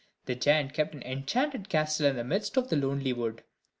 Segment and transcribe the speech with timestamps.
[0.25, 3.43] The giant kept an enchanted castle in the midst of a lonely wood.